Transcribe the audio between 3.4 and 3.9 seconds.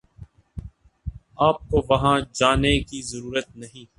نہیں